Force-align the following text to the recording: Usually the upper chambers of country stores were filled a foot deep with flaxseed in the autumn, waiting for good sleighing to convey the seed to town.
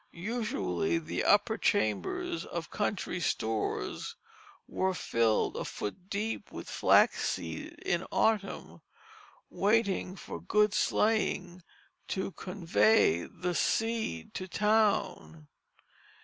Usually 0.13 0.97
the 0.97 1.23
upper 1.23 1.59
chambers 1.59 2.43
of 2.43 2.71
country 2.71 3.19
stores 3.19 4.15
were 4.67 4.95
filled 4.95 5.55
a 5.55 5.63
foot 5.63 6.09
deep 6.09 6.51
with 6.51 6.67
flaxseed 6.67 7.73
in 7.85 7.99
the 7.99 8.07
autumn, 8.11 8.81
waiting 9.51 10.15
for 10.15 10.41
good 10.41 10.73
sleighing 10.73 11.61
to 12.07 12.31
convey 12.31 13.25
the 13.25 13.53
seed 13.53 14.33
to 14.33 14.47
town. 14.47 15.49